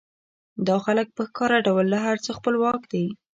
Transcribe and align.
دا 0.67 0.75
خلک 0.85 1.07
په 1.17 1.21
ښکاره 1.29 1.57
ډول 1.67 1.85
له 1.93 1.99
هر 2.05 2.17
څه 2.25 2.29
خپلواک 2.37 2.81
دي 2.93 3.05